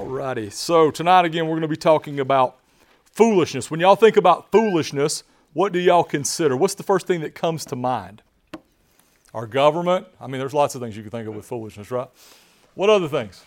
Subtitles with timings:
[0.00, 0.50] Alrighty.
[0.50, 2.56] So tonight again, we're going to be talking about
[3.04, 3.70] foolishness.
[3.70, 6.56] When y'all think about foolishness, what do y'all consider?
[6.56, 8.22] What's the first thing that comes to mind?
[9.34, 10.06] Our government.
[10.18, 12.08] I mean, there's lots of things you can think of with foolishness, right?
[12.74, 13.44] What other things?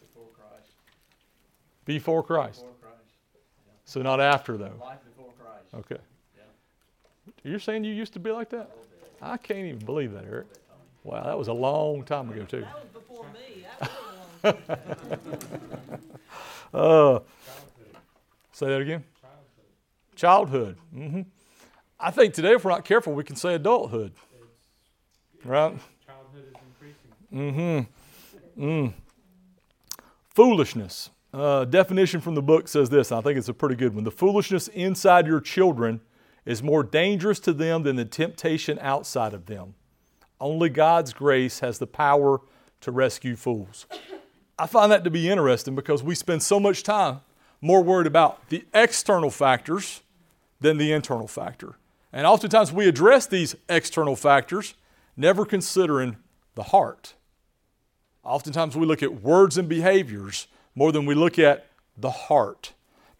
[0.00, 0.72] Before Christ.
[1.84, 2.60] Before Christ.
[2.60, 3.04] Before Christ.
[3.84, 4.72] So not after though.
[4.80, 5.74] Life before Christ.
[5.74, 6.00] Okay.
[6.34, 7.50] Yeah.
[7.50, 8.70] You're saying you used to be like that?
[9.20, 10.46] I can't even believe that, Eric.
[11.04, 12.62] Wow, that was a long time ago too.
[12.62, 13.66] That was before me.
[13.78, 14.35] That was a long
[16.74, 17.20] Uh,
[18.52, 19.02] say that again.
[20.14, 20.76] Childhood.
[20.92, 21.22] hmm
[21.98, 24.12] I think today, if we're not careful, we can say adulthood.
[25.42, 25.78] Right?
[26.04, 26.54] Childhood is
[27.32, 27.86] increasing.
[28.58, 28.62] Mm-hmm.
[28.62, 28.92] Mm.
[30.34, 31.08] Foolishness.
[31.32, 33.10] Uh, definition from the book says this.
[33.10, 34.04] and I think it's a pretty good one.
[34.04, 36.02] The foolishness inside your children
[36.44, 39.74] is more dangerous to them than the temptation outside of them.
[40.40, 42.40] Only God's grace has the power
[42.82, 43.86] to rescue fools.
[44.58, 47.20] I find that to be interesting because we spend so much time
[47.60, 50.02] more worried about the external factors
[50.60, 51.74] than the internal factor.
[52.12, 54.74] And oftentimes we address these external factors,
[55.16, 56.16] never considering
[56.54, 57.14] the heart.
[58.24, 62.72] Oftentimes we look at words and behaviors more than we look at the heart.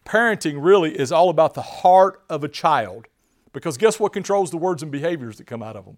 [0.05, 3.07] Parenting really is all about the heart of a child
[3.53, 5.97] because guess what controls the words and behaviors that come out of them?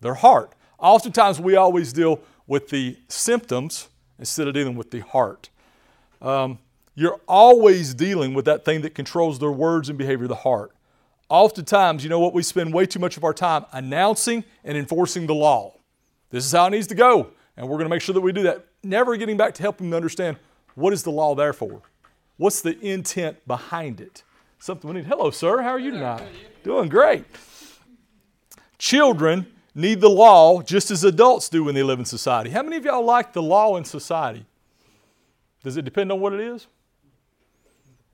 [0.00, 0.54] Their heart.
[0.78, 5.50] Oftentimes we always deal with the symptoms instead of dealing with the heart.
[6.22, 6.58] Um,
[6.94, 10.72] you're always dealing with that thing that controls their words and behavior, the heart.
[11.28, 12.32] Oftentimes, you know what?
[12.32, 15.74] We spend way too much of our time announcing and enforcing the law.
[16.30, 18.32] This is how it needs to go, and we're going to make sure that we
[18.32, 18.66] do that.
[18.82, 20.38] Never getting back to helping them understand
[20.74, 21.82] what is the law there for?
[22.36, 24.22] What's the intent behind it?
[24.58, 25.06] Something we need.
[25.06, 25.62] Hello, sir.
[25.62, 26.28] How are you tonight?
[26.62, 27.24] Doing great.
[28.78, 32.50] Children need the law just as adults do when they live in society.
[32.50, 34.46] How many of y'all like the law in society?
[35.62, 36.66] Does it depend on what it is?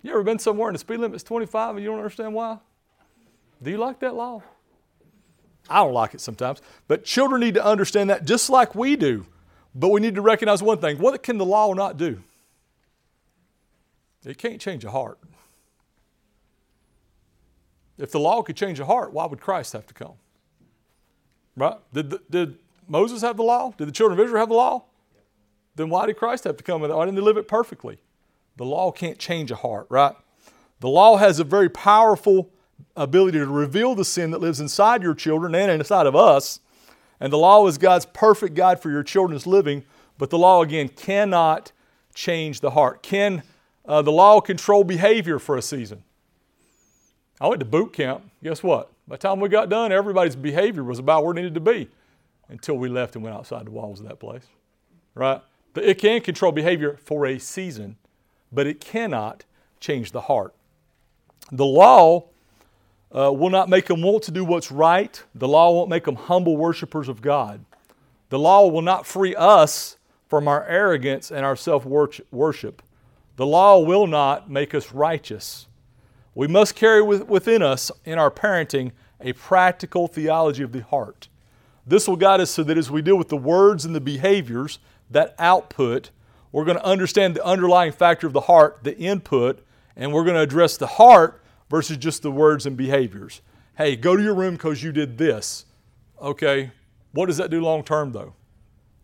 [0.02, 2.58] You ever been somewhere and the speed limit's 25 and you don't understand why?
[3.62, 4.42] Do you like that law?
[5.70, 6.60] I don't like it sometimes.
[6.88, 9.26] But children need to understand that just like we do.
[9.72, 12.22] But we need to recognize one thing what can the law not do?
[14.24, 15.18] It can't change a heart.
[17.98, 20.14] If the law could change a heart, why would Christ have to come?
[21.56, 21.76] Right?
[21.92, 22.58] Did, did
[22.88, 23.72] Moses have the law?
[23.76, 24.84] Did the children of Israel have the law?
[25.74, 26.82] Then why did Christ have to come?
[26.82, 27.98] Why didn't they live it perfectly?
[28.56, 30.14] The law can't change a heart, right?
[30.80, 32.50] The law has a very powerful
[32.96, 36.60] ability to reveal the sin that lives inside your children and inside of us.
[37.20, 39.84] And the law is God's perfect guide for your children's living,
[40.18, 41.72] but the law, again, cannot
[42.14, 43.02] change the heart.
[43.02, 43.42] Can
[43.86, 46.02] uh, the law control behavior for a season?
[47.40, 48.28] I went to boot camp.
[48.42, 48.90] Guess what?
[49.08, 51.88] By the time we got done, everybody's behavior was about where it needed to be
[52.48, 54.46] until we left and went outside the walls of that place.
[55.14, 55.40] Right?
[55.74, 57.96] But it can control behavior for a season,
[58.52, 59.44] but it cannot
[59.80, 60.54] change the heart.
[61.50, 62.28] The law
[63.14, 65.22] uh, will not make them want to do what's right.
[65.34, 67.64] The law won't make them humble worshipers of God.
[68.30, 69.98] The law will not free us
[70.28, 72.82] from our arrogance and our self worship.
[73.36, 75.66] The law will not make us righteous.
[76.34, 81.28] We must carry within us in our parenting a practical theology of the heart.
[81.86, 84.78] This will guide us so that as we deal with the words and the behaviors,
[85.10, 86.10] that output,
[86.50, 89.64] we're going to understand the underlying factor of the heart, the input,
[89.96, 93.40] and we're going to address the heart versus just the words and behaviors.
[93.76, 95.64] Hey, go to your room because you did this.
[96.20, 96.70] Okay,
[97.12, 98.34] what does that do long term though?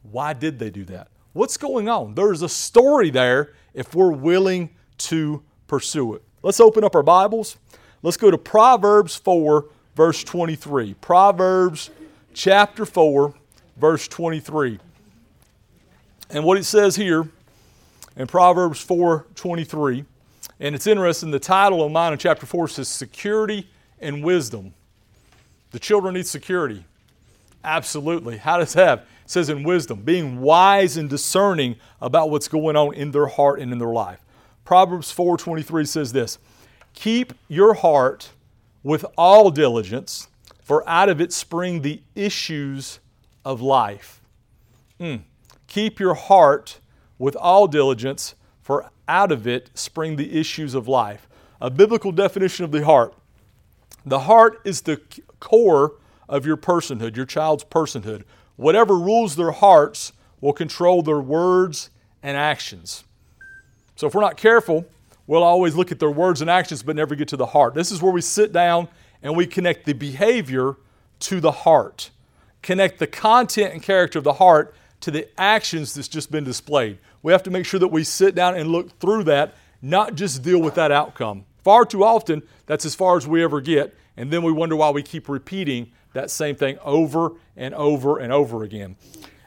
[0.03, 1.09] Why did they do that?
[1.33, 2.15] What's going on?
[2.15, 6.23] There's a story there if we're willing to pursue it.
[6.41, 7.57] Let's open up our Bibles.
[8.01, 9.65] Let's go to Proverbs 4,
[9.97, 10.95] verse 23.
[10.95, 11.91] Proverbs
[12.33, 13.35] chapter 4,
[13.77, 14.79] verse 23.
[16.31, 17.29] And what it says here
[18.17, 20.05] in Proverbs 4, 23,
[20.61, 23.69] and it's interesting, the title of mine in chapter 4 says Security
[24.01, 24.75] and Wisdom.
[25.73, 26.85] The children need security.
[27.65, 28.37] Absolutely.
[28.37, 29.01] How does that?
[29.25, 33.59] It says in wisdom, being wise and discerning about what's going on in their heart
[33.59, 34.21] and in their life.
[34.69, 36.37] Proverbs 4:23 says this:
[36.93, 38.33] "Keep your heart
[38.83, 40.29] with all diligence,
[40.63, 43.01] for out of it spring the issues
[43.47, 44.21] of life."
[45.01, 45.23] Mm.
[45.69, 46.81] Keep your heart
[47.19, 51.27] with all diligence, for out of it spring the issues of life.
[51.63, 53.15] A biblical definition of the heart.
[54.05, 55.01] The heart is the
[55.41, 55.95] core
[56.29, 58.25] of your personhood, your child's personhood.
[58.57, 60.13] Whatever rules their hearts
[60.43, 61.89] will control their words
[62.23, 63.05] and actions.
[63.99, 64.87] So if we're not careful,
[65.27, 67.75] we'll always look at their words and actions but never get to the heart.
[67.75, 68.87] This is where we sit down
[69.25, 70.77] and we connect the behavior
[71.19, 72.11] to the heart.
[72.63, 76.99] Connect the content and character of the heart to the actions that's just been displayed.
[77.25, 80.45] We have to make sure that we sit down and look through that, not just
[80.45, 81.45] deal with that outcome.
[81.65, 84.91] Far too often, that's as far as we ever get, and then we wonder why
[84.91, 88.95] we keep repeating that same thing over and over and over again.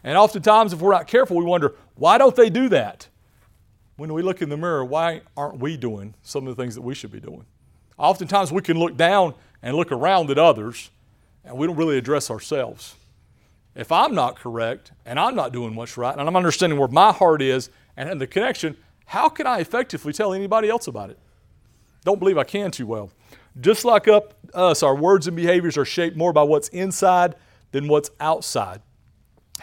[0.03, 3.07] And oftentimes, if we're not careful, we wonder, why don't they do that?
[3.97, 6.81] When we look in the mirror, why aren't we doing some of the things that
[6.81, 7.45] we should be doing?
[7.97, 10.89] Oftentimes, we can look down and look around at others,
[11.43, 12.95] and we don't really address ourselves.
[13.75, 17.11] If I'm not correct and I'm not doing what's right, and I'm understanding where my
[17.11, 21.19] heart is and the connection, how can I effectively tell anybody else about it?
[22.03, 23.11] Don't believe I can too well.
[23.59, 27.35] Just like up us, our words and behaviors are shaped more by what's inside
[27.71, 28.81] than what's outside.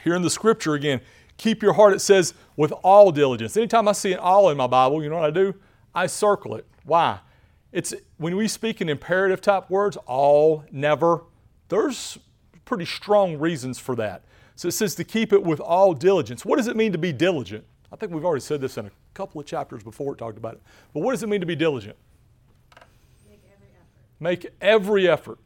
[0.05, 1.01] Here in the scripture again,
[1.39, 3.57] keep your heart, it says, with all diligence.
[3.57, 5.55] Anytime I see an all in my Bible, you know what I do?
[5.95, 6.67] I circle it.
[6.85, 7.21] Why?
[7.73, 11.25] It's when we speak in imperative type words, all, never,
[11.69, 12.19] there's
[12.65, 14.23] pretty strong reasons for that.
[14.57, 16.45] So it says to keep it with all diligence.
[16.45, 17.65] What does it mean to be diligent?
[17.93, 20.55] I think we've already said this in a couple of chapters before it talked about
[20.55, 20.63] it.
[20.93, 21.97] But what does it mean to be diligent?
[23.29, 24.19] Make every effort.
[24.21, 25.39] Make every effort.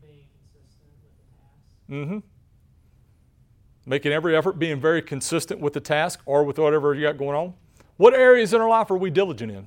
[0.00, 2.22] Being consistent with the task.
[2.22, 2.31] Mm-hmm.
[3.84, 7.36] Making every effort, being very consistent with the task or with whatever you got going
[7.36, 7.54] on.
[7.96, 9.66] What areas in our life are we diligent in?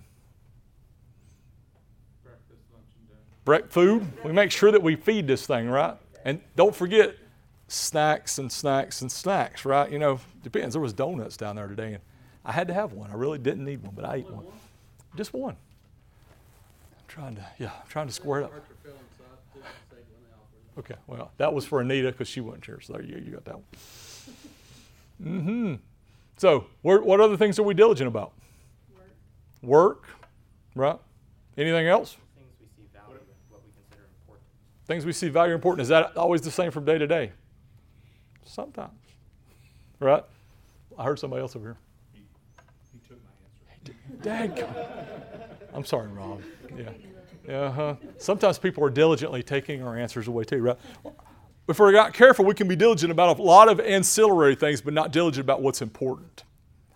[2.23, 3.19] Breakfast, lunch, and dinner.
[3.43, 4.07] Break food.
[4.23, 5.95] We make sure that we feed this thing, right?
[6.23, 7.15] And don't forget
[7.67, 9.91] snacks and snacks and snacks, right?
[9.91, 10.73] You know, depends.
[10.73, 12.03] There was donuts down there today, and
[12.45, 13.11] I had to have one.
[13.11, 14.45] I really didn't need one, but I ate one.
[15.15, 15.55] Just one.
[15.55, 18.53] I'm trying to, yeah, I'm trying to square it up.
[20.77, 22.81] Okay, well, that was for Anita because she wasn't here.
[22.81, 23.63] So there you, you got that one.
[25.23, 25.75] Mm-hmm.
[26.37, 28.33] So, what other things are we diligent about?
[28.93, 29.07] Work.
[29.61, 30.07] Work,
[30.75, 30.99] right?
[31.57, 32.17] Anything else?
[32.35, 34.47] Things we see value in, what we consider important.
[34.85, 35.81] Things we see value important.
[35.83, 37.31] Is that always the same from day to day?
[38.43, 38.99] Sometimes,
[39.99, 40.23] right?
[40.97, 41.77] I heard somebody else over here.
[42.13, 44.55] He took my answer.
[44.57, 44.67] Dad,
[45.73, 46.41] I'm sorry, Rob.
[46.77, 46.89] Yeah.
[47.47, 47.95] Uh-huh.
[48.17, 50.77] Sometimes people are diligently taking our answers away too, right?
[51.67, 54.93] If we're not careful, we can be diligent about a lot of ancillary things, but
[54.93, 56.43] not diligent about what's important.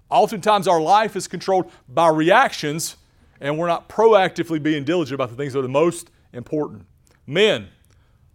[0.10, 2.98] Oftentimes, our life is controlled by reactions,
[3.39, 6.86] and we're not proactively being diligent about the things that are the most important.
[7.25, 7.69] Men,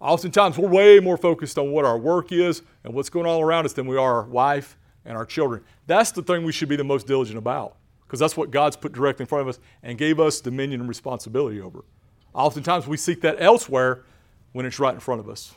[0.01, 3.65] oftentimes we're way more focused on what our work is and what's going on around
[3.65, 5.63] us than we are our wife and our children.
[5.87, 7.77] That's the thing we should be the most diligent about
[8.07, 10.89] because that's what God's put directly in front of us and gave us dominion and
[10.89, 11.85] responsibility over.
[12.33, 14.05] Oftentimes we seek that elsewhere
[14.53, 15.55] when it's right in front of us.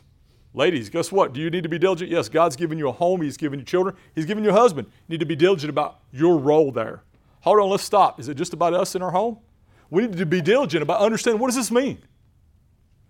[0.58, 1.34] Ladies, guess what?
[1.34, 2.10] Do you need to be diligent?
[2.10, 4.88] Yes, God's given you a home, He's given you children, He's given you a husband.
[4.88, 7.04] You need to be diligent about your role there.
[7.42, 8.20] Hold on, let's stop.
[8.20, 9.38] Is it just about us in our home?
[9.92, 12.00] We need to be diligent about understanding what does this mean?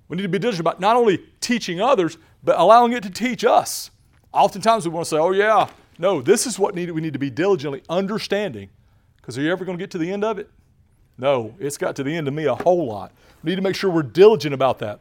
[0.10, 3.46] We need to be diligent about not only teaching others, but allowing it to teach
[3.46, 3.92] us.
[4.34, 7.30] Oftentimes we want to say, oh, yeah, no, this is what we need to be
[7.30, 8.70] diligently understanding.
[9.16, 10.50] Because are you ever going to get to the end of it?
[11.18, 13.14] No, it's got to the end of me a whole lot.
[13.42, 15.00] We need to make sure we're diligent about that.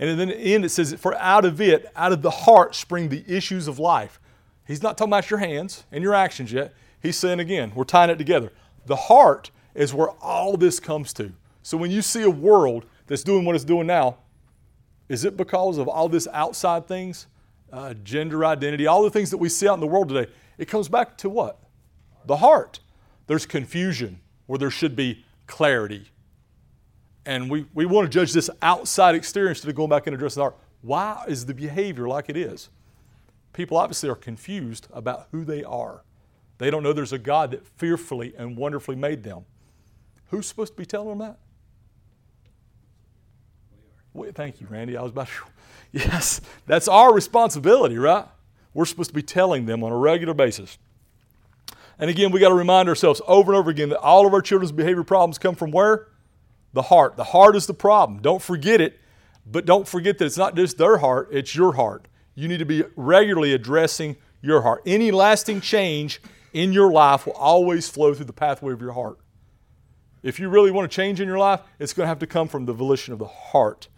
[0.00, 2.74] And then in the end, it says, For out of it, out of the heart,
[2.74, 4.18] spring the issues of life.
[4.66, 6.72] He's not talking about your hands and your actions yet.
[7.02, 8.50] He's saying again, we're tying it together.
[8.86, 11.32] The heart is where all this comes to.
[11.62, 14.16] So when you see a world that's doing what it's doing now,
[15.10, 17.26] is it because of all this outside things,
[17.70, 20.30] uh, gender identity, all the things that we see out in the world today?
[20.56, 21.58] It comes back to what?
[22.24, 22.80] The heart.
[23.26, 26.10] There's confusion where there should be clarity.
[27.26, 30.40] And we, we want to judge this outside exterior instead of going back and addressing
[30.40, 30.56] heart.
[30.82, 32.70] Why is the behavior like it is?
[33.52, 36.02] People obviously are confused about who they are.
[36.58, 39.44] They don't know there's a God that fearfully and wonderfully made them.
[40.28, 41.38] Who's supposed to be telling them that?
[44.12, 44.96] Wait, thank you, Randy.
[44.96, 45.32] I was about to.
[45.92, 48.24] Yes, that's our responsibility, right?
[48.74, 50.78] We're supposed to be telling them on a regular basis.
[51.98, 54.40] And again, we got to remind ourselves over and over again that all of our
[54.40, 56.06] children's behavior problems come from where?
[56.72, 57.16] The heart.
[57.16, 58.20] The heart is the problem.
[58.20, 59.00] Don't forget it,
[59.44, 62.06] but don't forget that it's not just their heart, it's your heart.
[62.34, 64.82] You need to be regularly addressing your heart.
[64.86, 66.20] Any lasting change
[66.52, 69.18] in your life will always flow through the pathway of your heart.
[70.22, 72.48] If you really want to change in your life, it's going to have to come
[72.48, 73.88] from the volition of the heart.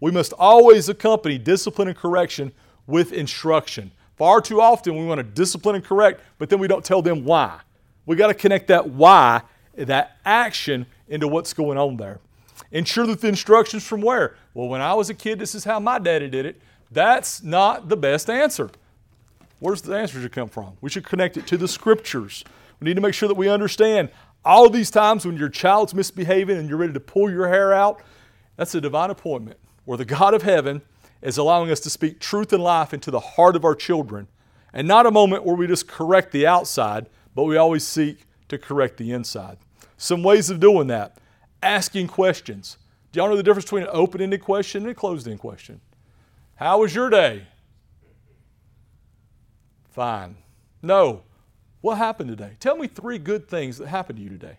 [0.00, 2.52] We must always accompany discipline and correction
[2.86, 3.92] with instruction.
[4.16, 7.24] Far too often we want to discipline and correct, but then we don't tell them
[7.24, 7.60] why.
[8.06, 9.42] We got to connect that why,
[9.76, 12.20] that action, into what's going on there.
[12.70, 14.36] Ensure that the instructions from where?
[14.54, 16.60] Well, when I was a kid, this is how my daddy did it.
[16.90, 18.70] That's not the best answer.
[19.58, 20.72] Where's the answer should come from?
[20.80, 22.44] We should connect it to the scriptures.
[22.80, 24.10] We need to make sure that we understand
[24.44, 28.02] all these times when your child's misbehaving and you're ready to pull your hair out,
[28.56, 30.82] that's a divine appointment where the God of heaven
[31.20, 34.26] is allowing us to speak truth and life into the heart of our children,
[34.72, 38.58] and not a moment where we just correct the outside, but we always seek to
[38.58, 39.58] correct the inside.
[39.96, 41.18] Some ways of doing that
[41.62, 42.78] asking questions.
[43.10, 45.80] Do y'all know the difference between an open ended question and a closed ended question?
[46.56, 47.46] How was your day?
[49.90, 50.36] Fine.
[50.80, 51.22] No.
[51.80, 52.56] What happened today?
[52.60, 54.58] Tell me three good things that happened to you today.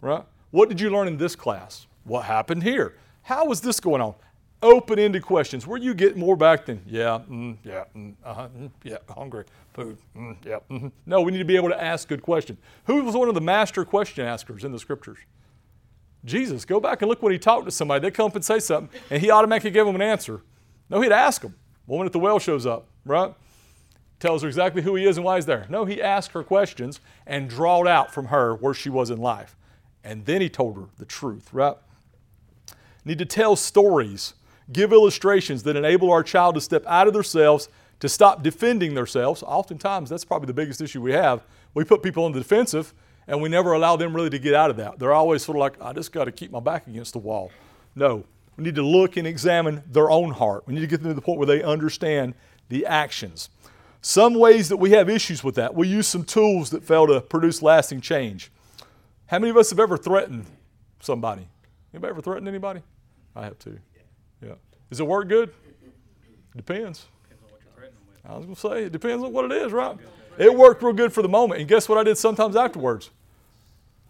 [0.00, 0.24] Right?
[0.50, 1.86] What did you learn in this class?
[2.04, 2.94] What happened here?
[3.22, 4.14] How was this going on?
[4.62, 8.70] Open ended questions where you get more back than, yeah, mm, yeah, mm, uh-huh, mm,
[8.82, 9.44] yeah, hungry,
[9.74, 10.58] food, mm, yeah.
[10.70, 10.90] mhm.
[11.04, 12.58] No, we need to be able to ask good questions.
[12.86, 15.18] Who was one of the master question askers in the scriptures?
[16.24, 16.64] Jesus.
[16.64, 18.00] Go back and look when he talked to somebody.
[18.00, 20.40] They come up and say something, and he automatically gave them an answer.
[20.88, 21.54] No, he'd ask them.
[21.86, 23.34] Woman at the well shows up, right?
[24.20, 25.66] Tells her exactly who he is and why he's there.
[25.68, 29.56] No, he asked her questions and drawed out from her where she was in life.
[30.02, 31.76] And then he told her the truth, right?
[33.04, 34.34] Need to tell stories,
[34.72, 37.68] give illustrations that enable our child to step out of themselves,
[38.00, 39.42] to stop defending themselves.
[39.42, 41.42] Oftentimes, that's probably the biggest issue we have.
[41.74, 42.94] We put people on the defensive
[43.26, 44.98] and we never allow them really to get out of that.
[44.98, 47.50] They're always sort of like, I just got to keep my back against the wall.
[47.94, 48.24] No,
[48.56, 50.64] we need to look and examine their own heart.
[50.66, 52.34] We need to get them to the point where they understand
[52.68, 53.50] the actions.
[54.00, 57.20] Some ways that we have issues with that, we use some tools that fail to
[57.22, 58.52] produce lasting change.
[59.26, 60.44] How many of us have ever threatened
[61.00, 61.48] somebody?
[61.92, 62.82] Anybody ever threatened anybody?
[63.34, 63.78] I have too.
[64.44, 64.54] Yeah.
[64.90, 65.52] Does it work good?
[66.56, 67.06] Depends.
[68.24, 69.96] I was going to say, it depends on what it is, right?
[70.38, 71.60] It worked real good for the moment.
[71.60, 73.10] And guess what I did sometimes afterwards?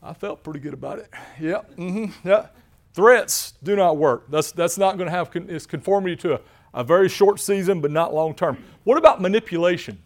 [0.03, 1.11] I felt pretty good about it.
[1.41, 1.63] Yeah.
[1.77, 2.29] Mm-hmm.
[2.29, 2.47] Yeah.
[2.93, 4.31] Threats do not work.
[4.31, 6.41] That's, that's not going to have con- it's conformity to a,
[6.75, 8.59] a very short season, but not long term.
[8.85, 9.99] What about manipulation?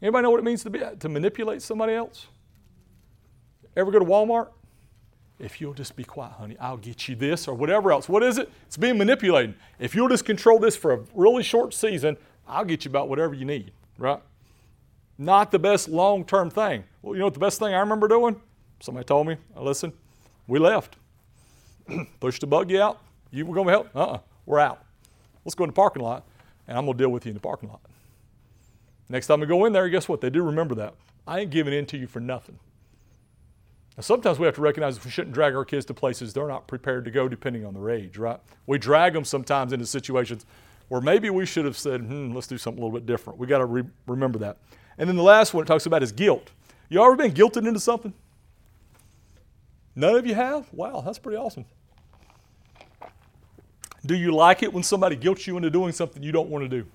[0.00, 2.26] Anybody know what it means to be to manipulate somebody else?
[3.76, 4.48] Ever go to Walmart?
[5.42, 8.08] If you'll just be quiet, honey, I'll get you this or whatever else.
[8.08, 8.48] What is it?
[8.66, 9.56] It's being manipulated.
[9.80, 13.34] If you'll just control this for a really short season, I'll get you about whatever
[13.34, 14.20] you need, right?
[15.18, 16.84] Not the best long term thing.
[17.02, 18.40] Well, you know what the best thing I remember doing?
[18.78, 19.94] Somebody told me, I listened.
[20.46, 20.96] We left.
[22.20, 23.00] Pushed the buggy out.
[23.32, 23.96] You were going to help?
[23.96, 24.14] Uh uh-uh.
[24.14, 24.18] uh.
[24.46, 24.84] we are out.
[25.44, 26.24] Let's go in the parking lot,
[26.68, 27.80] and I'm going to deal with you in the parking lot.
[29.08, 30.20] Next time we go in there, guess what?
[30.20, 30.94] They do remember that.
[31.26, 32.58] I ain't giving in to you for nothing.
[33.96, 36.66] Now, sometimes we have to recognize we shouldn't drag our kids to places they're not
[36.66, 38.40] prepared to go depending on their age, right?
[38.66, 40.46] We drag them sometimes into situations
[40.88, 43.38] where maybe we should have said, hmm, let's do something a little bit different.
[43.38, 44.58] We got to re- remember that.
[44.98, 46.50] And then the last one it talks about is guilt.
[46.88, 48.14] You ever been guilted into something?
[49.94, 50.72] None of you have?
[50.72, 51.66] Wow, that's pretty awesome.
[54.04, 56.68] Do you like it when somebody guilts you into doing something you don't want to
[56.68, 56.86] do?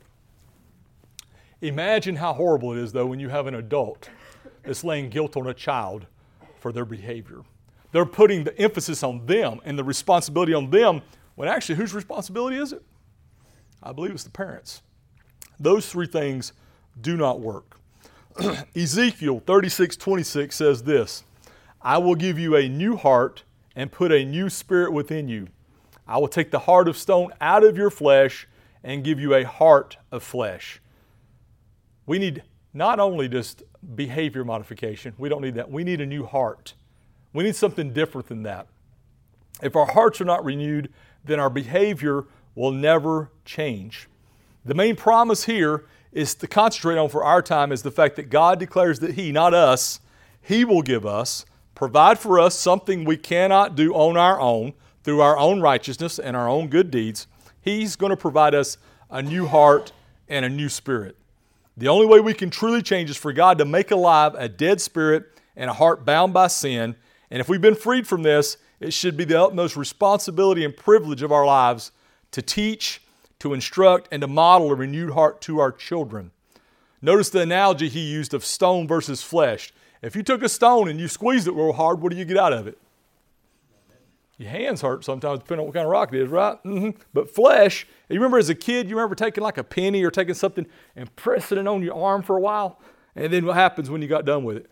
[1.62, 4.10] Imagine how horrible it is, though, when you have an adult
[4.63, 6.06] that's laying guilt on a child
[6.60, 7.42] for their behavior.
[7.92, 11.02] They're putting the emphasis on them and the responsibility on them
[11.38, 12.82] when actually, whose responsibility is it?
[13.84, 14.82] I believe it's the parents.
[15.60, 16.52] Those three things
[17.00, 17.80] do not work.
[18.76, 21.24] Ezekiel 36 26 says this
[21.80, 23.44] I will give you a new heart
[23.76, 25.48] and put a new spirit within you.
[26.08, 28.48] I will take the heart of stone out of your flesh
[28.84, 30.82] and give you a heart of flesh.
[32.08, 32.42] We need
[32.77, 33.63] not only just
[33.96, 35.72] behavior modification, we don't need that.
[35.72, 36.75] We need a new heart.
[37.34, 38.67] We need something different than that.
[39.62, 40.93] If our hearts are not renewed,
[41.25, 44.07] then our behavior will never change.
[44.63, 48.29] The main promise here is to concentrate on for our time is the fact that
[48.29, 50.00] God declares that He, not us,
[50.41, 55.22] He will give us, provide for us something we cannot do on our own through
[55.22, 57.27] our own righteousness and our own good deeds.
[57.62, 58.77] He's going to provide us
[59.10, 59.91] a new heart
[60.27, 61.17] and a new spirit.
[61.77, 64.81] The only way we can truly change is for God to make alive a dead
[64.81, 66.96] spirit and a heart bound by sin.
[67.29, 71.22] And if we've been freed from this, it should be the utmost responsibility and privilege
[71.22, 71.91] of our lives
[72.31, 73.01] to teach,
[73.39, 76.31] to instruct, and to model a renewed heart to our children.
[77.00, 79.72] Notice the analogy he used of stone versus flesh.
[80.01, 82.38] If you took a stone and you squeezed it real hard, what do you get
[82.38, 82.79] out of it?
[84.38, 86.57] Your hands hurt sometimes, depending on what kind of rock it is, right?
[86.63, 87.00] Mm-hmm.
[87.13, 90.34] But flesh, you remember as a kid, you remember taking like a penny or taking
[90.34, 92.80] something and pressing it on your arm for a while?
[93.16, 94.70] And then what happens when you got done with it?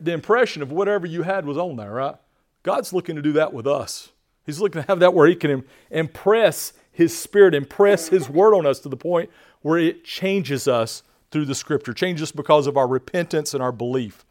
[0.00, 2.16] The impression of whatever you had was on there, right?
[2.62, 4.10] God's looking to do that with us.
[4.44, 8.66] He's looking to have that where He can impress His Spirit, impress His Word on
[8.66, 12.76] us to the point where it changes us through the Scripture, changes us because of
[12.76, 14.24] our repentance and our belief.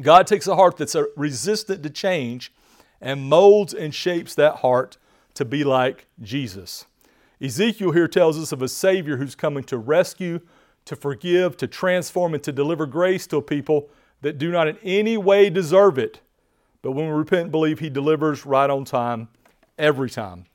[0.00, 2.52] God takes a heart that's resistant to change
[3.00, 4.96] and molds and shapes that heart
[5.34, 6.86] to be like Jesus.
[7.44, 10.40] Ezekiel here tells us of a Savior who's coming to rescue,
[10.86, 13.90] to forgive, to transform, and to deliver grace to a people
[14.22, 16.20] that do not in any way deserve it.
[16.80, 19.28] But when we repent and believe, He delivers right on time,
[19.78, 20.46] every time.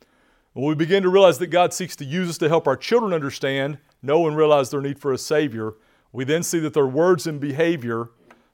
[0.54, 3.14] When we begin to realize that God seeks to use us to help our children
[3.14, 5.76] understand, know, and realize their need for a Savior,
[6.12, 8.10] we then see that their words and behavior,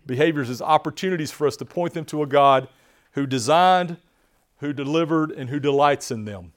[0.06, 2.68] behaviors as opportunities for us to point them to a God
[3.12, 3.98] who designed,
[4.58, 6.51] who delivered, and who delights in them.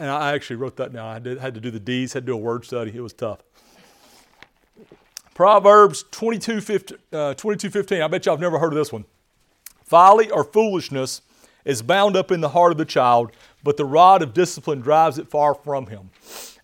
[0.00, 1.06] And I actually wrote that down.
[1.06, 2.90] I did, had to do the D's, had to do a word study.
[2.92, 3.40] It was tough.
[5.34, 8.02] Proverbs 22 15, uh, 22, 15.
[8.02, 9.04] I bet y'all have never heard of this one.
[9.84, 11.20] Folly or foolishness
[11.66, 15.18] is bound up in the heart of the child, but the rod of discipline drives
[15.18, 16.10] it far from him.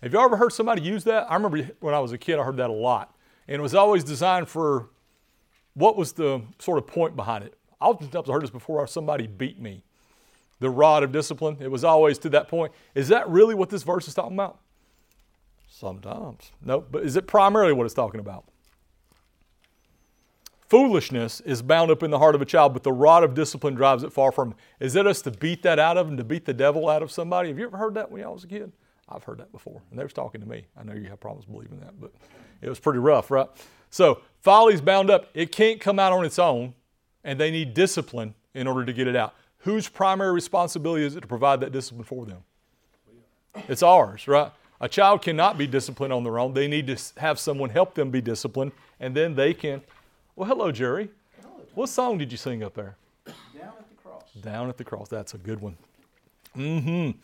[0.01, 1.31] Have you ever heard somebody use that?
[1.31, 3.15] I remember when I was a kid, I heard that a lot.
[3.47, 4.89] And it was always designed for
[5.75, 7.53] what was the sort of point behind it?
[7.79, 9.83] Oftentimes I heard this before somebody beat me.
[10.59, 12.71] The rod of discipline, it was always to that point.
[12.95, 14.59] Is that really what this verse is talking about?
[15.69, 16.51] Sometimes.
[16.63, 18.45] No, but is it primarily what it's talking about?
[20.69, 23.73] Foolishness is bound up in the heart of a child, but the rod of discipline
[23.73, 24.57] drives it far from him.
[24.79, 27.11] Is it us to beat that out of them, to beat the devil out of
[27.11, 27.49] somebody?
[27.49, 28.73] Have you ever heard that when I was a kid?
[29.07, 29.81] I've heard that before.
[29.89, 30.65] And they was talking to me.
[30.75, 32.11] I know you have problems believing that, but
[32.61, 33.47] it was pretty rough, right?
[33.89, 35.29] So folly's bound up.
[35.33, 36.73] It can't come out on its own,
[37.23, 39.35] and they need discipline in order to get it out.
[39.67, 42.37] Whose primary responsibility is it to provide that discipline for them?
[43.67, 44.49] It's ours, right?
[44.79, 46.53] A child cannot be disciplined on their own.
[46.53, 48.71] They need to have someone help them be disciplined,
[49.01, 49.81] and then they can.
[50.37, 51.09] Well, hello, Jerry.
[51.75, 52.95] What song did you sing up there?
[53.25, 54.23] Down at the cross.
[54.41, 55.09] Down at the cross.
[55.09, 55.75] That's a good one.
[56.55, 57.19] Mm-hmm.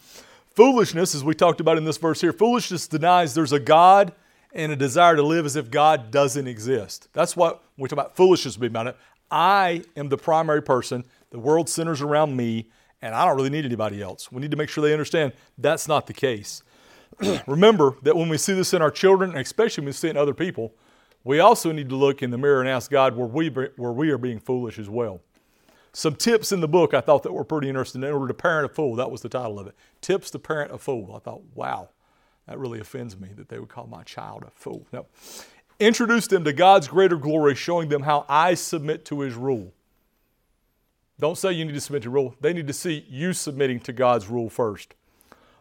[0.54, 4.12] Foolishness, as we talked about in this verse here, foolishness denies there's a God
[4.52, 7.08] and a desire to live as if God doesn't exist.
[7.14, 8.98] That's what we talk about foolishness being about it.
[9.34, 11.06] I am the primary person.
[11.32, 12.70] The world centers around me,
[13.02, 14.32] and I don't really need anybody else.
[14.32, 16.62] We need to make sure they understand that's not the case.
[17.48, 20.12] Remember that when we see this in our children, and especially when we see it
[20.12, 20.76] in other people,
[21.24, 24.12] we also need to look in the mirror and ask God where we, where we
[24.12, 25.20] are being foolish as well.
[25.94, 28.04] Some tips in the book I thought that were pretty interesting.
[28.04, 29.76] In order to parent a fool, that was the title of it.
[30.02, 31.16] Tips to parent a fool.
[31.16, 31.90] I thought, wow,
[32.48, 34.86] that really offends me that they would call my child a fool.
[34.92, 35.08] No.
[35.80, 39.74] Introduce them to God's greater glory, showing them how I submit to His rule.
[41.20, 42.36] Don't say you need to submit to rule.
[42.42, 44.96] They need to see you submitting to God's rule first.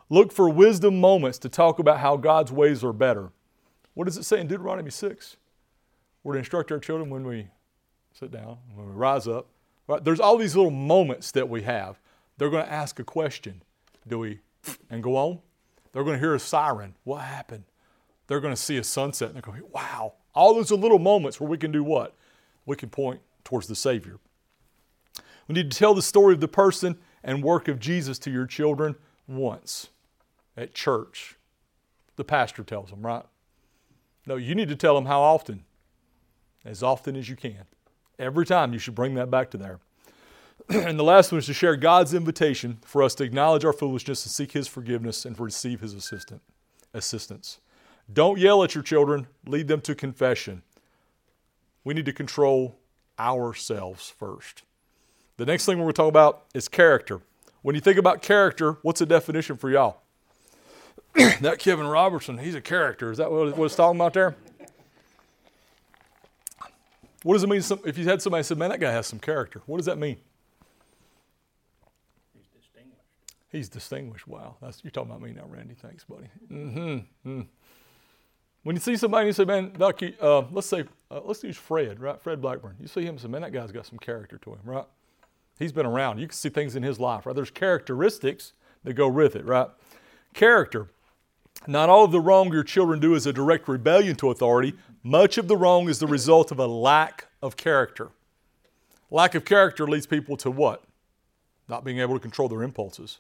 [0.09, 3.31] Look for wisdom moments to talk about how God's ways are better.
[3.95, 5.37] What does it say in Deuteronomy 6?
[6.25, 7.49] We're to instruct our children when we
[8.13, 9.49] sit down, when we rise up.
[9.87, 10.03] Right?
[10.03, 11.99] There's all these little moments that we have.
[12.39, 13.63] They're going to ask a question.
[14.07, 14.41] Do we
[14.91, 15.41] and go on?
[15.93, 16.95] They're going to hear a siren.
[17.05, 17.65] What happened?
[18.33, 20.15] They're going to see a sunset and they're going, wow.
[20.35, 22.17] All those little moments where we can do what?
[22.65, 24.21] We can point towards the Savior.
[25.47, 28.47] We need to tell the story of the person and work of Jesus to your
[28.47, 28.97] children
[29.29, 29.91] once
[30.57, 31.37] at church.
[32.17, 33.27] The pastor tells them, right?
[34.27, 35.65] No, you need to tell them how often.
[36.65, 37.67] As often as you can.
[38.19, 39.79] Every time you should bring that back to there.
[40.71, 44.25] and the last one is to share God's invitation for us to acknowledge our foolishness
[44.25, 45.93] and seek His forgiveness and receive His
[46.95, 47.59] assistance.
[48.13, 50.63] Don't yell at your children, lead them to confession.
[51.85, 52.77] We need to control
[53.19, 54.63] ourselves first.
[55.37, 57.21] The next thing we're going to talk about is character.
[57.63, 59.99] When you think about character, what's the definition for y'all?
[61.41, 63.11] that Kevin Robertson, he's a character.
[63.11, 64.35] Is that what it's talking about there?
[67.23, 69.63] What does it mean if you had somebody say, man, that guy has some character?
[69.67, 70.17] What does that mean?
[72.35, 73.03] He's distinguished.
[73.51, 74.27] He's distinguished.
[74.27, 74.57] Wow.
[74.61, 75.75] That's, you're talking about me now, Randy.
[75.75, 76.27] Thanks, buddy.
[76.51, 77.31] Mm-hmm.
[77.31, 77.47] Mm.
[78.63, 82.21] When you see somebody, you say, man, uh, let's say, uh, let's use Fred, right?
[82.21, 82.77] Fred Blackburn.
[82.81, 84.85] You see him and say, man, that guy's got some character to him, right?
[85.59, 86.19] He's been around.
[86.19, 87.35] You can see things in his life, right?
[87.35, 88.53] There's characteristics
[88.85, 89.69] that go with it, right?
[90.35, 90.89] Character.
[91.67, 94.75] Not all of the wrong your children do is a direct rebellion to authority.
[95.03, 98.11] Much of the wrong is the result of a lack of character.
[99.11, 100.85] Lack of character leads people to what?
[101.69, 103.19] Not being able to control their impulses.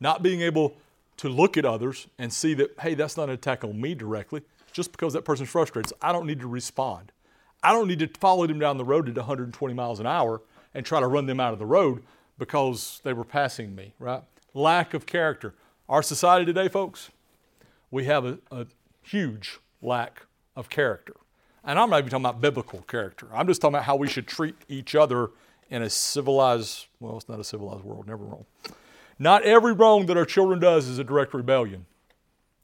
[0.00, 0.76] Not being able
[1.18, 4.42] to look at others and see that, hey, that's not an attack on me directly.
[4.72, 7.12] Just because that person's frustrated, I don't need to respond.
[7.62, 10.42] I don't need to follow them down the road at 120 miles an hour
[10.74, 12.02] and try to run them out of the road
[12.38, 14.22] because they were passing me, right?
[14.54, 15.54] Lack of character.
[15.88, 17.10] Our society today, folks,
[17.90, 18.66] we have a, a
[19.02, 20.22] huge lack
[20.56, 21.14] of character.
[21.64, 23.28] And I'm not even talking about biblical character.
[23.32, 25.30] I'm just talking about how we should treat each other
[25.70, 28.44] in a civilized, well, it's not a civilized world, never wrong.
[29.18, 31.86] Not every wrong that our children does is a direct rebellion.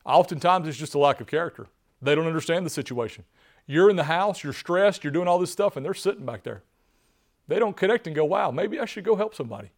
[0.05, 1.69] Oftentimes it's just a lack of character.
[2.01, 3.25] They don't understand the situation.
[3.67, 6.43] You're in the house, you're stressed, you're doing all this stuff, and they're sitting back
[6.43, 6.63] there.
[7.49, 9.71] They don't connect and go, wow, maybe I should go help somebody.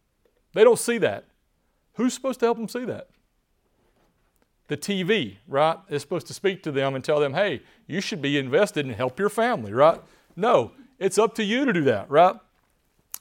[0.53, 1.25] They don't see that.
[1.93, 3.09] Who's supposed to help them see that?
[4.71, 8.21] the TV, right, is supposed to speak to them and tell them, hey, you should
[8.21, 9.99] be invested and help your family, right?
[10.37, 12.37] No, it's up to you to do that, right?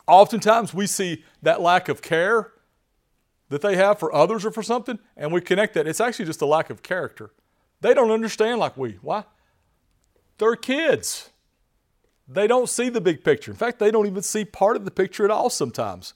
[0.07, 2.53] Oftentimes we see that lack of care
[3.49, 6.41] that they have for others or for something, and we connect that, it's actually just
[6.41, 7.33] a lack of character.
[7.81, 8.99] They don't understand like we.
[9.03, 9.25] Why?
[10.39, 11.31] They're kids.
[12.29, 13.51] They don't see the big picture.
[13.51, 16.15] In fact, they don't even see part of the picture at all sometimes.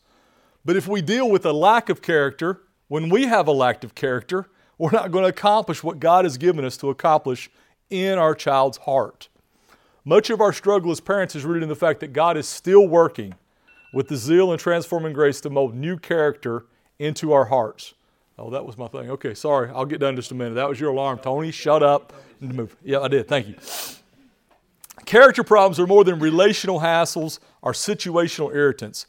[0.64, 3.94] But if we deal with a lack of character, when we have a lack of
[3.94, 4.48] character,
[4.78, 7.50] we're not going to accomplish what God has given us to accomplish
[7.90, 9.28] in our child's heart.
[10.04, 12.86] Much of our struggle as parents is rooted in the fact that God is still
[12.86, 13.34] working
[13.92, 16.66] with the zeal and transforming grace to mold new character
[16.98, 17.94] into our hearts.
[18.38, 19.10] Oh, that was my thing.
[19.10, 19.70] Okay, sorry.
[19.70, 20.54] I'll get done just a minute.
[20.54, 21.50] That was your alarm, Tony.
[21.50, 22.76] Shut up and move.
[22.82, 23.28] Yeah, I did.
[23.28, 23.54] Thank you.
[25.06, 29.06] Character problems are more than relational hassles or situational irritants.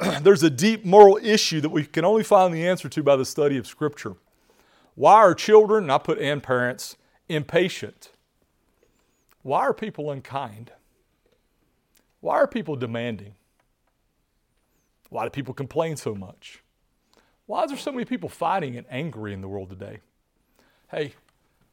[0.22, 3.24] There's a deep moral issue that we can only find the answer to by the
[3.24, 4.16] study of Scripture.
[4.96, 6.96] Why are children, and I put and parents,
[7.28, 8.10] impatient?
[9.42, 10.72] Why are people unkind?
[12.20, 13.34] Why are people demanding?
[15.10, 16.63] Why do people complain so much?
[17.46, 19.98] Why is there so many people fighting and angry in the world today?
[20.90, 21.14] Hey,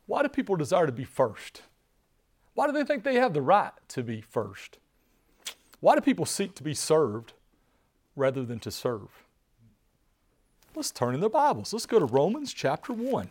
[0.06, 1.64] why do people desire to be first?
[2.54, 4.78] Why do they think they have the right to be first?
[5.80, 7.34] Why do people seek to be served
[8.16, 9.08] rather than to serve?
[10.76, 11.74] Let's turn in the Bibles.
[11.74, 13.30] Let's go to Romans chapter 1.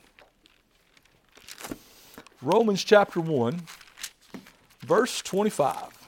[2.42, 3.62] Romans chapter 1,
[4.80, 5.99] verse 25.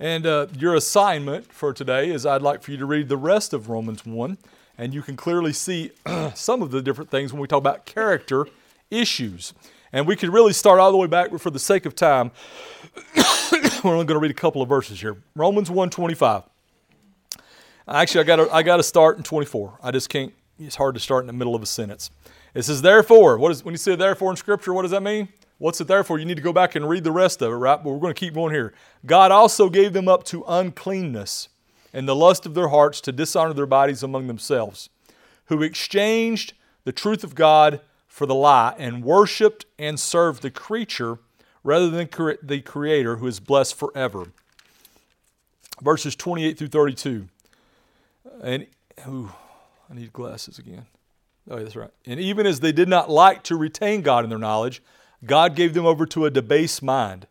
[0.00, 3.52] And uh, your assignment for today is I'd like for you to read the rest
[3.52, 4.38] of Romans 1,
[4.76, 5.92] and you can clearly see
[6.34, 8.46] some of the different things when we talk about character
[8.90, 9.54] issues.
[9.92, 12.32] And we could really start all the way back, but for the sake of time,
[13.84, 15.16] we're only going to read a couple of verses here.
[15.36, 16.42] Romans 1:25.
[17.86, 19.78] Actually, I got I got to start in 24.
[19.80, 20.32] I just can't.
[20.58, 22.10] It's hard to start in the middle of a sentence.
[22.54, 24.72] It says, "Therefore." What is when you say "therefore" in Scripture?
[24.72, 25.28] What does that mean?
[25.58, 26.18] What's it there for?
[26.18, 27.82] You need to go back and read the rest of it, right?
[27.82, 28.74] But we're going to keep going here.
[29.06, 31.48] God also gave them up to uncleanness
[31.92, 34.90] and the lust of their hearts to dishonor their bodies among themselves,
[35.46, 41.18] who exchanged the truth of God for the lie and worshiped and served the creature
[41.62, 42.08] rather than
[42.42, 44.26] the creator who is blessed forever.
[45.80, 47.28] Verses 28 through 32.
[48.42, 48.66] And,
[49.08, 49.32] ooh,
[49.90, 50.86] I need glasses again.
[51.48, 51.90] Oh, that's right.
[52.06, 54.82] And even as they did not like to retain God in their knowledge,
[55.26, 57.26] God gave them over to a debased mind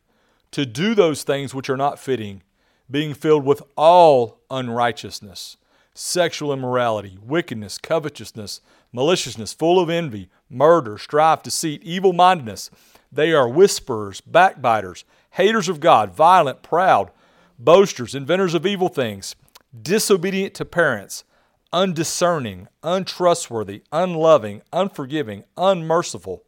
[0.52, 2.42] to do those things which are not fitting,
[2.90, 5.58] being filled with all unrighteousness,
[5.94, 12.72] sexual immorality, wickedness, covetousness, maliciousness, full of envy, murder, strife, deceit, evil mindedness.
[13.12, 17.12] They are whisperers, backbiters, haters of God, violent, proud,
[17.60, 19.36] boasters, inventors of evil things,
[19.80, 21.24] disobedient to parents,
[21.72, 26.44] undiscerning, untrustworthy, unloving, unforgiving, unmerciful.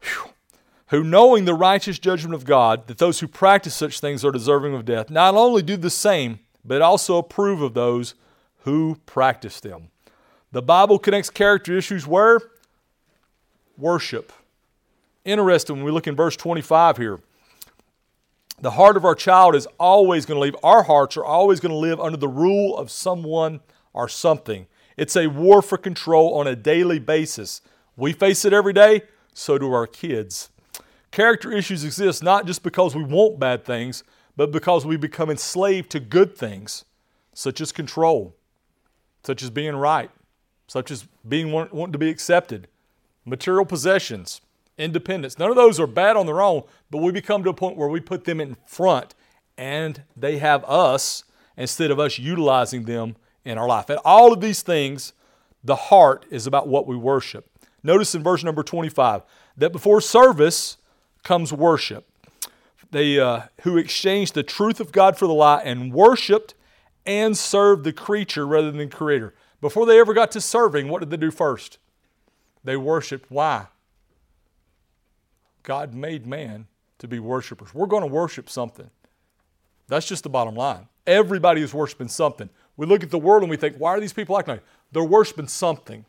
[0.00, 0.32] Whew
[0.92, 4.74] who, knowing the righteous judgment of God, that those who practice such things are deserving
[4.74, 8.14] of death, not only do the same, but also approve of those
[8.64, 9.88] who practice them.
[10.52, 12.40] The Bible connects character issues where?
[13.78, 14.34] Worship.
[15.24, 17.20] Interesting when we look in verse 25 here.
[18.60, 21.72] The heart of our child is always going to live, our hearts are always going
[21.72, 23.60] to live under the rule of someone
[23.94, 24.66] or something.
[24.98, 27.62] It's a war for control on a daily basis.
[27.96, 30.50] We face it every day, so do our kids.
[31.12, 34.02] Character issues exist not just because we want bad things,
[34.34, 36.86] but because we become enslaved to good things,
[37.34, 38.34] such as control,
[39.22, 40.10] such as being right,
[40.66, 42.66] such as being wanting to be accepted,
[43.26, 44.40] material possessions,
[44.78, 45.38] independence.
[45.38, 47.88] None of those are bad on their own, but we become to a point where
[47.88, 49.14] we put them in front
[49.58, 51.24] and they have us
[51.58, 53.90] instead of us utilizing them in our life.
[53.90, 55.12] And all of these things,
[55.62, 57.50] the heart is about what we worship.
[57.82, 59.22] Notice in verse number 25
[59.58, 60.78] that before service,
[61.22, 62.08] comes worship.
[62.90, 66.54] They uh, who exchanged the truth of God for the lie and worshiped
[67.06, 69.34] and served the creature rather than the creator.
[69.60, 71.78] Before they ever got to serving, what did they do first?
[72.64, 73.30] They worshiped.
[73.30, 73.66] Why?
[75.62, 76.66] God made man
[76.98, 77.72] to be worshipers.
[77.72, 78.90] We're going to worship something.
[79.88, 80.88] That's just the bottom line.
[81.06, 82.48] Everybody is worshiping something.
[82.76, 85.04] We look at the world and we think, why are these people acting like they're
[85.04, 86.04] worshiping something?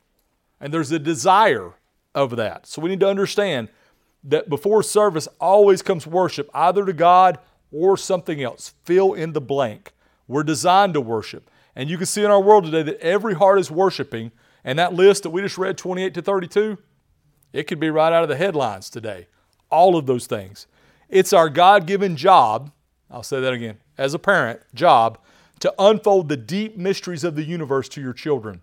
[0.60, 1.74] And there's a desire
[2.16, 2.68] of that.
[2.68, 3.70] So we need to understand
[4.24, 7.40] that before service always comes worship, either to God
[7.72, 8.74] or something else.
[8.84, 9.92] Fill in the blank.
[10.28, 11.50] We're designed to worship.
[11.76, 14.32] And you can see in our world today that every heart is worshiping.
[14.64, 16.78] And that list that we just read, 28 to 32,
[17.52, 19.28] it could be right out of the headlines today.
[19.70, 20.68] All of those things.
[21.10, 22.72] It's our God given job,
[23.12, 25.20] I'll say that again, as a parent, job,
[25.60, 28.62] to unfold the deep mysteries of the universe to your children,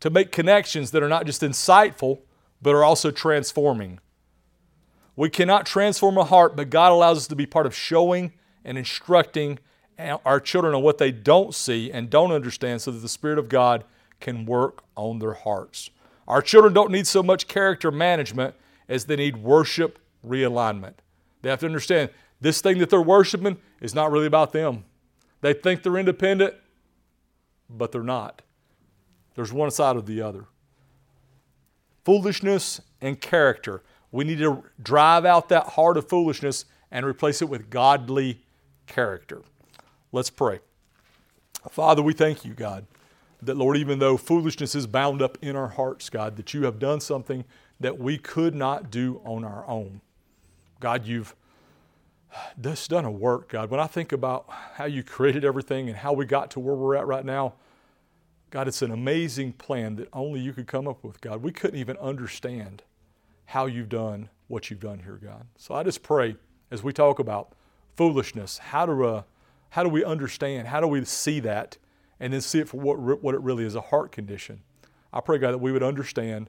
[0.00, 2.20] to make connections that are not just insightful,
[2.60, 4.00] but are also transforming.
[5.16, 8.32] We cannot transform a heart, but God allows us to be part of showing
[8.64, 9.58] and instructing
[9.98, 13.48] our children on what they don't see and don't understand so that the Spirit of
[13.48, 13.84] God
[14.18, 15.90] can work on their hearts.
[16.26, 18.54] Our children don't need so much character management
[18.88, 20.94] as they need worship realignment.
[21.42, 24.84] They have to understand this thing that they're worshiping is not really about them.
[25.40, 26.54] They think they're independent,
[27.68, 28.42] but they're not.
[29.34, 30.46] There's one side of the other.
[32.04, 33.82] Foolishness and character.
[34.12, 38.40] We need to drive out that heart of foolishness and replace it with godly
[38.86, 39.42] character.
[40.12, 40.60] Let's pray.
[41.70, 42.86] Father, we thank you, God,
[43.42, 46.78] that, Lord, even though foolishness is bound up in our hearts, God, that you have
[46.78, 47.44] done something
[47.78, 50.00] that we could not do on our own.
[50.80, 51.34] God, you've
[52.60, 53.70] just done a work, God.
[53.70, 56.96] When I think about how you created everything and how we got to where we're
[56.96, 57.54] at right now,
[58.50, 61.42] God, it's an amazing plan that only you could come up with, God.
[61.42, 62.82] We couldn't even understand
[63.50, 65.44] how you've done what you've done here, God.
[65.56, 66.36] So I just pray
[66.70, 67.52] as we talk about
[67.96, 69.22] foolishness, how do, uh,
[69.70, 70.68] how do we understand?
[70.68, 71.76] How do we see that
[72.20, 74.60] and then see it for what, what it really is a heart condition?
[75.12, 76.48] I pray, God, that we would understand,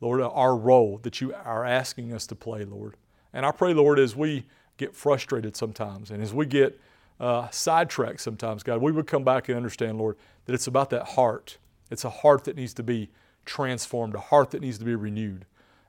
[0.00, 2.96] Lord, our role that you are asking us to play, Lord.
[3.34, 4.46] And I pray, Lord, as we
[4.78, 6.80] get frustrated sometimes and as we get
[7.20, 11.08] uh, sidetracked sometimes, God, we would come back and understand, Lord, that it's about that
[11.08, 11.58] heart.
[11.90, 13.10] It's a heart that needs to be
[13.44, 15.44] transformed, a heart that needs to be renewed.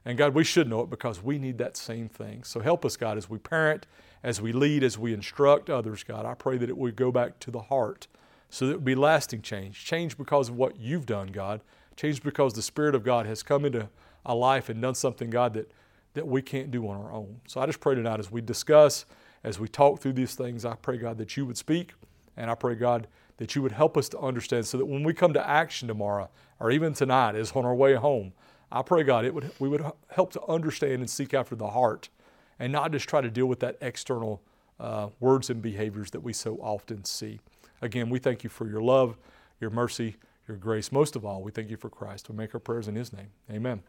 [0.06, 2.44] And God, we should know it because we need that same thing.
[2.44, 3.86] So help us, God, as we parent,
[4.24, 6.26] as we lead, as we instruct others, God.
[6.26, 8.08] I pray that it would go back to the heart
[8.50, 9.86] so that it would be lasting change.
[9.86, 11.62] Change because of what you've done, God.
[11.96, 13.90] Change because the Spirit of God has come into
[14.26, 15.72] a life and done something, God, that,
[16.14, 17.42] that we can't do on our own.
[17.48, 19.06] So I just pray tonight as we discuss,
[19.44, 21.94] as we talk through these things, I pray, God, that you would speak.
[22.38, 25.14] And I pray, God, that you would help us to understand so that when we
[25.14, 28.34] come to action tomorrow or even tonight, as on our way home,
[28.72, 32.10] I pray, God, it would, we would help to understand and seek after the heart
[32.60, 34.42] and not just try to deal with that external
[34.80, 37.40] uh, words and behaviors that we so often see.
[37.82, 39.18] Again, we thank you for your love,
[39.60, 40.16] your mercy,
[40.48, 40.92] your grace.
[40.92, 42.30] Most of all, we thank you for Christ.
[42.30, 43.30] We make our prayers in His name.
[43.50, 43.82] Amen.